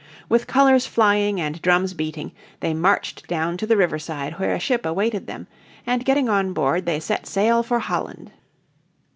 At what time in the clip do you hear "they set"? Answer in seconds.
6.87-7.27